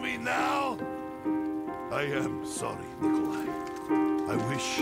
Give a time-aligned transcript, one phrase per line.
[0.00, 0.78] me now?
[1.92, 3.46] I am sorry, Nikolai.
[4.32, 4.80] I wish.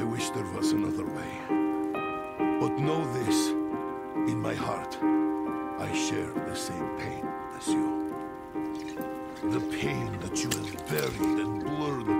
[0.00, 1.32] I wish there was another way.
[2.60, 3.48] But know this
[4.30, 4.96] in my heart,
[5.80, 7.26] I share the same pain
[7.58, 8.14] as you.
[9.50, 12.15] The pain that you have buried and blurred